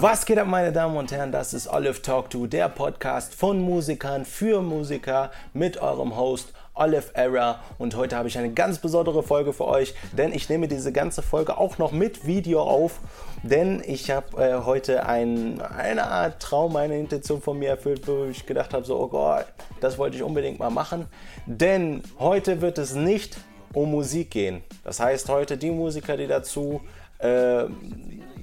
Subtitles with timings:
[0.00, 1.32] Was geht ab, meine Damen und Herren?
[1.32, 7.10] Das ist Olive Talk To, der Podcast von Musikern für Musiker mit eurem Host Olive
[7.14, 7.58] Era.
[7.78, 11.20] Und heute habe ich eine ganz besondere Folge für euch, denn ich nehme diese ganze
[11.20, 13.00] Folge auch noch mit Video auf.
[13.42, 18.26] Denn ich habe äh, heute ein, eine Art Traum, eine Intention von mir erfüllt, wo
[18.26, 19.46] ich gedacht habe, so, oh Gott,
[19.80, 21.06] das wollte ich unbedingt mal machen.
[21.46, 23.36] Denn heute wird es nicht
[23.72, 24.62] um Musik gehen.
[24.84, 26.82] Das heißt, heute die Musiker, die dazu
[27.18, 27.64] äh,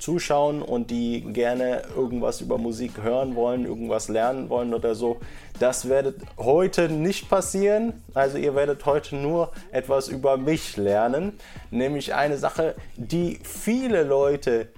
[0.00, 5.20] zuschauen und die gerne irgendwas über Musik hören wollen, irgendwas lernen wollen oder so.
[5.58, 8.02] Das werdet heute nicht passieren.
[8.14, 11.34] Also ihr werdet heute nur etwas über mich lernen.
[11.70, 14.68] Nämlich eine Sache, die viele Leute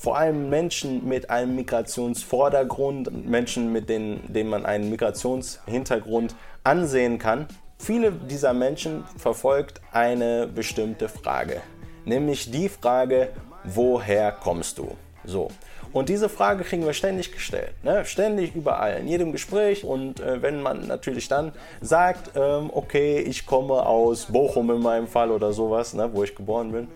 [0.00, 6.34] vor allem Menschen mit einem Migrationsvordergrund, Menschen, mit denen, denen man einen Migrationshintergrund
[6.64, 7.46] ansehen kann.
[7.76, 11.60] Viele dieser Menschen verfolgt eine bestimmte Frage,
[12.06, 13.28] nämlich die Frage,
[13.64, 14.96] woher kommst du?
[15.24, 15.48] So.
[15.92, 17.72] Und diese Frage kriegen wir ständig gestellt.
[17.82, 18.04] Ne?
[18.04, 19.84] Ständig überall, in jedem Gespräch.
[19.84, 25.08] Und äh, wenn man natürlich dann sagt, ähm, okay, ich komme aus Bochum in meinem
[25.08, 26.88] Fall oder sowas, ne, wo ich geboren bin,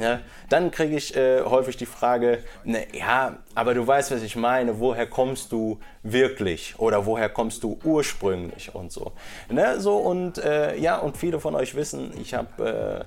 [0.00, 4.36] ja, dann kriege ich äh, häufig die Frage, ne, ja, aber du weißt, was ich
[4.36, 9.12] meine, woher kommst du wirklich oder woher kommst du ursprünglich und so.
[9.50, 13.04] Ne, so und äh, ja, und viele von euch wissen, ich habe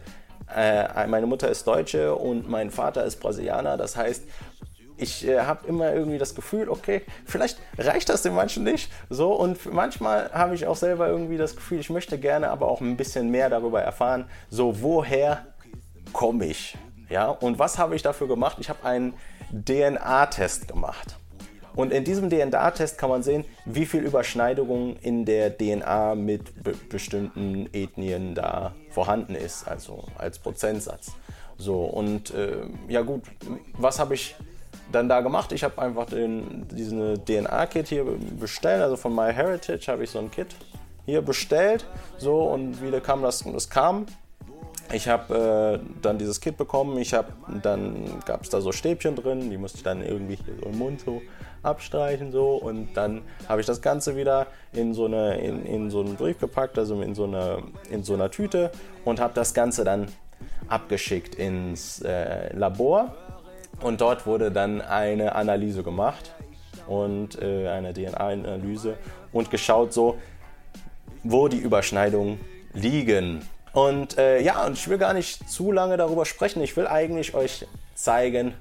[0.53, 3.77] äh, äh, meine Mutter ist Deutsche und mein Vater ist Brasilianer.
[3.77, 4.23] Das heißt,
[4.97, 8.91] ich äh, habe immer irgendwie das Gefühl, okay, vielleicht reicht das den manchen nicht.
[9.09, 12.81] So und manchmal habe ich auch selber irgendwie das Gefühl, ich möchte gerne aber auch
[12.81, 14.25] ein bisschen mehr darüber erfahren.
[14.49, 15.45] So, woher
[16.13, 16.77] komme ich?
[17.09, 18.57] Ja, und was habe ich dafür gemacht?
[18.59, 19.13] Ich habe einen
[19.51, 21.17] DNA-Test gemacht.
[21.75, 26.73] Und in diesem DNA-Test kann man sehen, wie viel Überschneidung in der DNA mit be
[26.89, 31.11] bestimmten Ethnien da vorhanden ist, also als Prozentsatz.
[31.57, 33.23] So, und äh, ja gut,
[33.77, 34.35] was habe ich
[34.91, 35.51] dann da gemacht?
[35.51, 38.05] Ich habe einfach den, diesen DNA-Kit hier
[38.39, 40.55] bestellt, also von MyHeritage habe ich so ein Kit
[41.05, 41.85] hier bestellt.
[42.17, 43.43] So, und wie kam das?
[43.43, 44.05] Das kam
[44.93, 46.97] ich habe äh, dann dieses Kit bekommen.
[46.99, 47.33] Ich habe
[47.63, 50.77] dann gab es da so Stäbchen drin, die musste ich dann irgendwie hier so im
[50.77, 51.21] Mund so
[51.65, 56.01] abstreichen so und dann habe ich das Ganze wieder in so eine in, in so
[56.01, 58.71] einen Brief gepackt, also in so eine in so einer Tüte
[59.03, 60.07] und habe das Ganze dann
[60.67, 63.15] abgeschickt ins äh, Labor
[63.81, 66.33] und dort wurde dann eine Analyse gemacht
[66.87, 68.95] und äh, eine DNA-Analyse
[69.31, 70.17] und geschaut so,
[71.23, 72.39] wo die Überschneidungen
[72.73, 73.47] liegen.
[73.73, 76.61] Und äh, ja, und ich will gar nicht zu lange darüber sprechen.
[76.61, 78.53] Ich will eigentlich euch zeigen,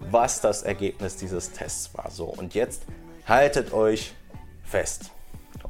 [0.00, 2.10] was das Ergebnis dieses Tests war.
[2.10, 2.82] So, und jetzt
[3.26, 4.14] haltet euch
[4.64, 5.10] fest.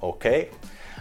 [0.00, 0.48] Okay?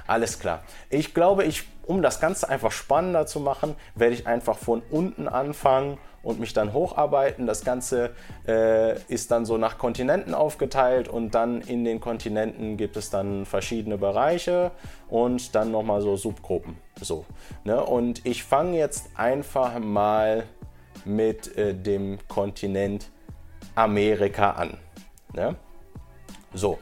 [0.07, 0.63] Alles klar.
[0.89, 5.27] Ich glaube, ich, um das Ganze einfach spannender zu machen, werde ich einfach von unten
[5.27, 7.45] anfangen und mich dann hocharbeiten.
[7.45, 8.11] Das Ganze
[8.47, 13.45] äh, ist dann so nach Kontinenten aufgeteilt und dann in den Kontinenten gibt es dann
[13.45, 14.71] verschiedene Bereiche
[15.09, 16.77] und dann nochmal so Subgruppen.
[17.01, 17.25] So,
[17.63, 17.83] ne?
[17.83, 20.43] Und ich fange jetzt einfach mal
[21.05, 23.09] mit äh, dem Kontinent
[23.77, 24.77] Amerika an.
[25.33, 25.55] Ne?
[26.53, 26.79] So,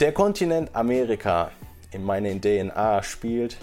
[0.00, 1.50] der Kontinent Amerika
[1.90, 3.58] in meiner DNA spielt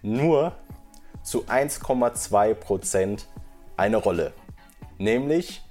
[0.00, 0.52] nur
[1.22, 3.26] zu 1,2 Prozent
[3.76, 4.32] eine Rolle.
[4.96, 5.62] Nämlich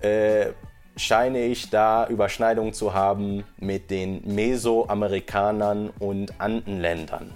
[0.00, 0.48] äh,
[0.96, 7.32] scheine ich da Überschneidungen zu haben mit den Mesoamerikanern und Andenländern.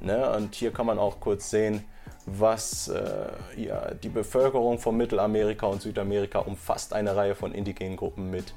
[0.00, 0.30] Ne?
[0.30, 1.84] Und hier kann man auch kurz sehen,
[2.26, 8.30] was äh, ja, die Bevölkerung von Mittelamerika und Südamerika umfasst eine Reihe von indigenen Gruppen
[8.30, 8.54] mit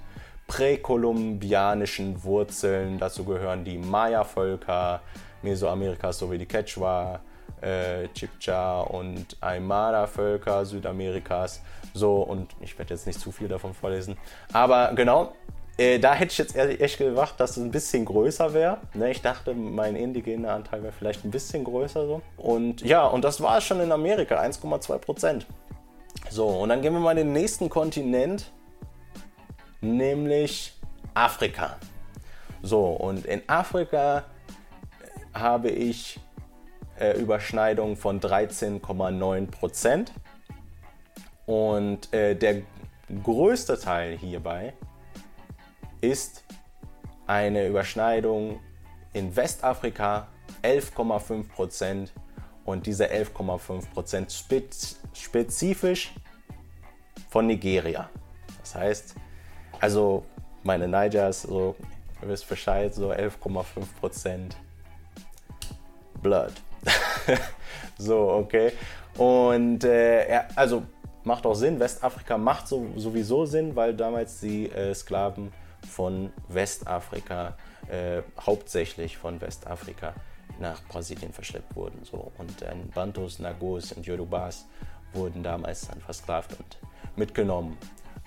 [0.47, 2.97] präkolumbianischen Wurzeln.
[2.97, 5.01] Dazu gehören die Maya-Völker
[5.41, 7.19] Mesoamerikas sowie die Quechua,
[7.61, 11.61] äh, Chibcha und Aymara-Völker Südamerikas.
[11.93, 14.17] So, und ich werde jetzt nicht zu viel davon vorlesen.
[14.53, 15.33] Aber genau,
[15.77, 18.79] äh, da hätte ich jetzt echt gedacht, dass es ein bisschen größer wäre.
[18.93, 22.21] Ne, ich dachte, mein indigener Anteil wäre vielleicht ein bisschen größer so.
[22.35, 25.45] Und ja, und das war es schon in Amerika, 1,2 Prozent.
[26.29, 28.51] So, und dann gehen wir mal in den nächsten Kontinent,
[29.81, 30.73] nämlich
[31.13, 31.77] Afrika.
[32.63, 34.23] So, und in Afrika
[35.33, 36.19] habe ich
[36.99, 40.11] äh, Überschneidung von 13,9 Prozent.
[41.45, 42.63] Und äh, der
[43.23, 44.73] größte Teil hierbei
[46.07, 46.45] ist
[47.25, 48.61] eine Überschneidung
[49.13, 50.27] in Westafrika
[50.63, 52.13] 11,5 Prozent
[52.65, 56.13] und diese 11,5 Prozent spez spezifisch
[57.29, 58.09] von Nigeria.
[58.61, 59.15] Das heißt,
[59.79, 60.23] also
[60.63, 61.75] meine Nigers, so,
[62.21, 63.65] ihr wisst Bescheid, so 11,5
[63.99, 64.57] Prozent
[66.21, 66.53] Blood.
[67.97, 68.71] so, okay.
[69.17, 70.83] Und äh, ja, also
[71.23, 71.79] macht auch Sinn.
[71.79, 75.51] Westafrika macht so, sowieso Sinn, weil damals die äh, Sklaven
[75.85, 77.57] von Westafrika,
[77.89, 80.13] äh, hauptsächlich von Westafrika,
[80.59, 82.03] nach Brasilien verschleppt wurden.
[82.03, 82.31] So.
[82.37, 84.65] Und dann Bantus, Nagos und Yorubas
[85.13, 86.77] wurden damals dann versklavt und
[87.15, 87.77] mitgenommen.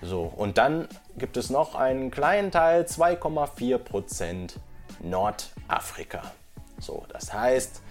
[0.01, 0.87] So, und dann
[1.17, 4.59] gibt es noch einen kleinen Teil, 2,4 Prozent
[5.03, 6.23] Nordafrika.
[6.79, 7.83] So, das heißt,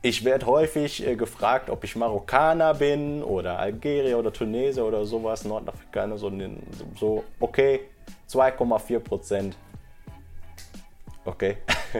[0.00, 5.44] ich werde häufig äh, gefragt, ob ich Marokkaner bin oder Algerier oder Tunesier oder sowas,
[5.44, 6.30] Nordafrikaner, so,
[6.96, 7.80] so okay,
[8.28, 9.56] 2,4 Prozent.
[11.24, 11.58] Okay,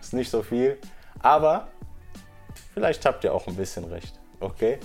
[0.00, 0.78] ist nicht so viel,
[1.20, 1.68] aber
[2.74, 4.18] vielleicht habt ihr auch ein bisschen recht.
[4.38, 4.78] Okay,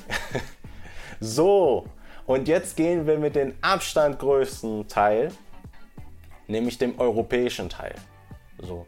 [1.19, 1.85] so,
[2.25, 5.31] und jetzt gehen wir mit dem Abstand größten Teil,
[6.47, 7.95] nämlich dem europäischen Teil.
[8.59, 8.85] So.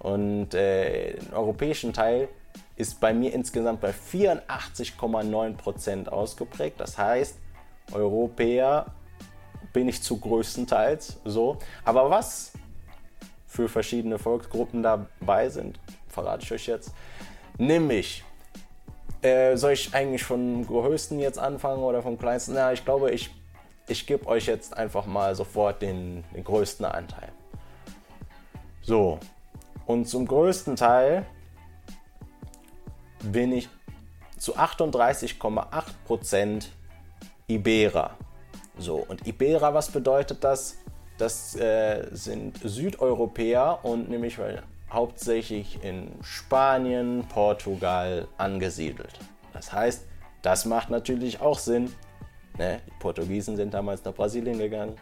[0.00, 2.28] Und äh, den europäischen Teil
[2.76, 6.80] ist bei mir insgesamt bei 84,9% ausgeprägt.
[6.80, 7.38] Das heißt,
[7.92, 8.86] Europäer
[9.72, 11.58] bin ich zu größtenteils so.
[11.84, 12.52] Aber was
[13.46, 15.78] für verschiedene Volksgruppen dabei sind,
[16.08, 16.92] verrate ich euch jetzt.
[17.58, 18.24] Nämlich,
[19.22, 22.54] äh, soll ich eigentlich vom größten jetzt anfangen oder vom kleinsten?
[22.54, 23.30] Na, ich glaube, ich,
[23.88, 27.30] ich gebe euch jetzt einfach mal sofort den, den größten Anteil.
[28.82, 29.18] So,
[29.86, 31.26] und zum größten Teil
[33.22, 33.68] bin ich
[34.38, 36.64] zu 38,8%
[37.46, 38.16] Iberer.
[38.82, 40.76] So, und Iberer, was bedeutet das?
[41.16, 44.38] Das äh, sind Südeuropäer und nämlich
[44.90, 49.20] hauptsächlich in Spanien, Portugal angesiedelt.
[49.52, 50.04] Das heißt,
[50.42, 51.94] das macht natürlich auch Sinn.
[52.58, 52.80] Ne?
[52.84, 54.96] Die Portugiesen sind damals nach Brasilien gegangen,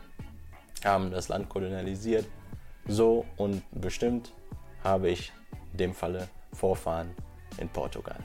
[0.84, 2.26] haben das Land kolonialisiert.
[2.86, 4.30] So und bestimmt
[4.84, 5.32] habe ich
[5.72, 7.14] in dem Falle Vorfahren
[7.56, 8.18] in Portugal.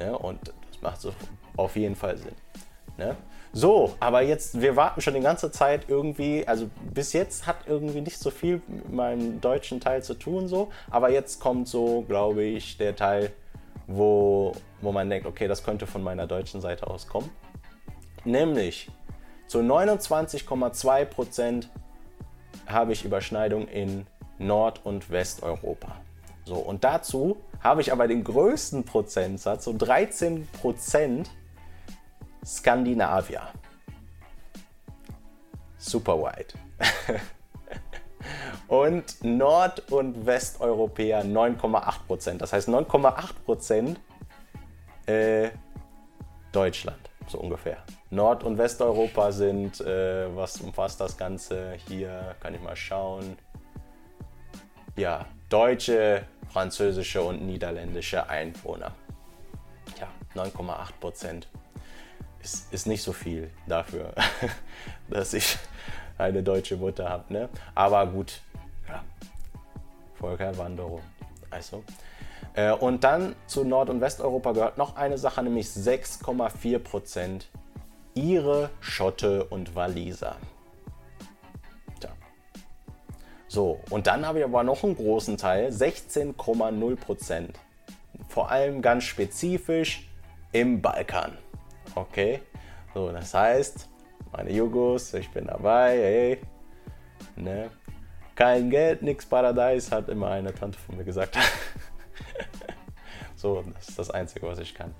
[0.00, 0.18] Ne?
[0.18, 1.14] Und das macht so
[1.56, 2.34] auf jeden Fall Sinn.
[3.02, 3.16] Ne?
[3.52, 8.00] So, aber jetzt, wir warten schon die ganze Zeit irgendwie, also bis jetzt hat irgendwie
[8.00, 12.44] nicht so viel mit meinem deutschen Teil zu tun, so, aber jetzt kommt so, glaube
[12.44, 13.30] ich, der Teil,
[13.86, 17.28] wo, wo man denkt, okay, das könnte von meiner deutschen Seite aus kommen.
[18.24, 18.90] Nämlich
[19.48, 21.66] zu 29,2%
[22.66, 24.06] habe ich Überschneidung in
[24.38, 26.00] Nord- und Westeuropa.
[26.44, 31.28] So, und dazu habe ich aber den größten Prozentsatz, so 13 Prozent
[32.44, 33.42] Skandinavier.
[35.78, 36.54] Super wide.
[38.68, 42.42] und Nord- und Westeuropäer 9,8 Prozent.
[42.42, 44.00] Das heißt 9,8 Prozent
[45.06, 45.50] äh,
[46.52, 47.78] Deutschland, so ungefähr.
[48.10, 51.74] Nord- und Westeuropa sind, äh, was umfasst das Ganze?
[51.88, 53.36] Hier kann ich mal schauen.
[54.96, 58.92] Ja, deutsche, französische und niederländische Einwohner.
[59.98, 61.48] Ja, 9,8 Prozent
[62.42, 64.12] ist, ist nicht so viel dafür,
[65.10, 65.58] dass ich
[66.18, 67.32] eine deutsche Mutter habe.
[67.32, 67.48] Ne?
[67.74, 68.40] Aber gut,
[68.88, 69.02] ja,
[70.14, 71.02] Völkerwanderung.
[71.50, 71.84] Also.
[72.54, 77.48] Äh, und dann zu Nord- und Westeuropa gehört noch eine Sache, nämlich 6,4 Prozent
[78.14, 80.36] Ihre Schotte und Waliser.
[83.52, 87.58] So, und dann habe ich aber noch einen großen Teil, 16,0 Prozent.
[88.26, 90.08] Vor allem ganz spezifisch
[90.52, 91.36] im Balkan.
[91.94, 92.40] Okay,
[92.94, 93.88] so, das heißt,
[94.32, 96.38] meine Jugos, ich bin dabei, hey,
[97.36, 97.70] ne?
[98.34, 101.36] Kein Geld, nix Paradies, hat immer eine Tante von mir gesagt.
[103.36, 104.94] so, das ist das Einzige, was ich kann.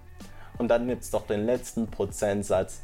[0.59, 2.83] Und dann jetzt doch den letzten Prozentsatz.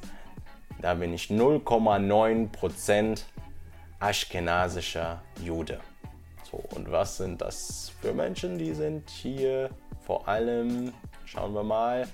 [0.81, 3.27] Da bin ich 0,9 Prozent
[4.00, 5.81] aschkenasischer Jude.
[6.50, 8.57] So, und was sind das für Menschen?
[8.57, 9.69] Die sind hier
[10.00, 10.95] vor allem,
[11.27, 12.09] schauen wir mal,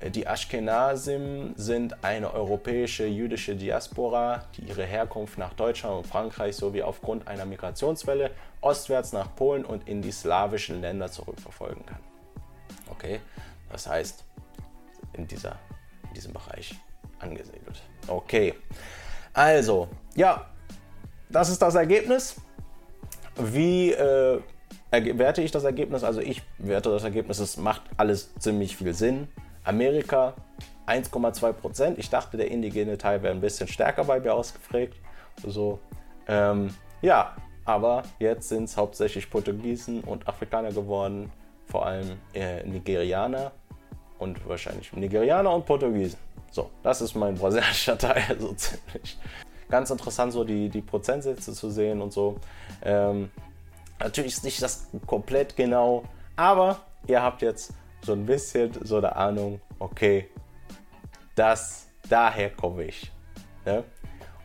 [0.00, 6.82] die Ashkenazim sind eine europäische jüdische Diaspora, die ihre Herkunft nach Deutschland und Frankreich sowie
[6.82, 11.98] aufgrund einer Migrationswelle ostwärts nach Polen und in die slawischen Länder zurückverfolgen kann.
[12.90, 13.20] Okay,
[13.72, 14.24] das heißt,
[15.14, 15.58] in, dieser,
[16.08, 16.76] in diesem Bereich
[17.18, 17.82] angesiedelt.
[18.06, 18.54] Okay,
[19.32, 20.46] also, ja,
[21.28, 22.36] das ist das Ergebnis.
[23.36, 24.40] Wie äh,
[24.90, 26.04] werte ich das Ergebnis?
[26.04, 29.28] Also ich werte das Ergebnis, es macht alles ziemlich viel Sinn.
[29.68, 30.32] Amerika
[30.86, 31.98] 1,2 Prozent.
[31.98, 34.94] Ich dachte, der indigene Teil wäre ein bisschen stärker bei mir ausgeprägt.
[35.46, 35.78] So,
[36.26, 41.30] ähm, ja, aber jetzt sind es hauptsächlich Portugiesen und Afrikaner geworden,
[41.66, 43.52] vor allem äh, Nigerianer
[44.18, 46.18] und wahrscheinlich Nigerianer und Portugiesen.
[46.50, 49.18] So, das ist mein brasilianischer Teil, so ziemlich.
[49.68, 52.36] Ganz interessant, so die, die Prozentsätze zu sehen und so.
[52.82, 53.30] Ähm,
[54.00, 56.04] natürlich ist nicht das komplett genau,
[56.36, 60.28] aber ihr habt jetzt so ein bisschen so eine Ahnung, okay,
[61.34, 63.10] das, daher komme ich.
[63.64, 63.84] Ne?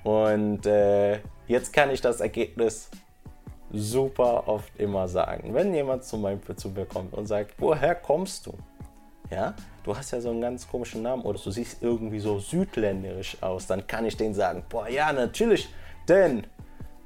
[0.04, 2.90] Und äh, jetzt kann ich das Ergebnis
[3.72, 5.54] super oft immer sagen.
[5.54, 8.54] Wenn jemand zum Beispiel zu mir kommt und sagt, woher kommst du?
[9.32, 13.38] Ja, du hast ja so einen ganz komischen Namen oder du siehst irgendwie so südländisch
[13.42, 15.70] aus, dann kann ich denen sagen, boah, ja, natürlich,
[16.08, 16.46] denn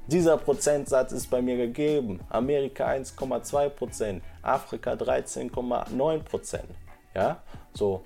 [0.08, 2.20] dieser Prozentsatz ist bei mir gegeben.
[2.30, 6.68] Amerika 1,2 Prozent, Afrika 13,9 Prozent.
[7.14, 7.42] Ja,
[7.74, 8.02] so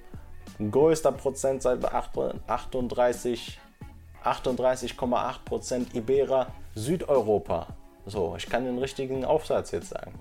[0.59, 1.93] ein größter Prozentsatz bei
[2.47, 3.61] 38,
[4.25, 7.69] 38,8 Prozent Ibera, Südeuropa.
[8.07, 10.19] So, ich kann den richtigen Aufsatz jetzt sagen.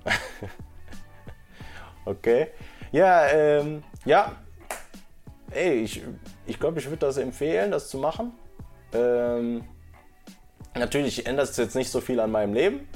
[2.06, 2.50] okay.
[2.92, 4.34] Ja, ähm, ja.
[5.50, 8.34] Ey, ich glaube, ich, glaub, ich würde das empfehlen, das zu machen.
[8.94, 9.64] Ähm,
[10.76, 12.88] natürlich ändert es jetzt nicht so viel an meinem Leben.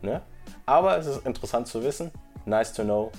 [0.00, 0.22] Ne?
[0.66, 2.10] Aber es ist interessant zu wissen.
[2.44, 3.10] Nice to know.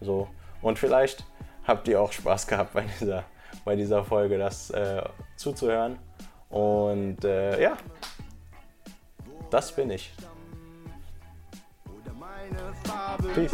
[0.00, 0.28] So.
[0.62, 1.24] Und vielleicht
[1.66, 3.24] habt ihr auch Spaß gehabt bei dieser,
[3.64, 5.02] bei dieser Folge, das äh,
[5.36, 5.98] zuzuhören.
[6.48, 7.76] Und äh, ja,
[9.50, 10.12] das bin ich.
[13.34, 13.52] Peace.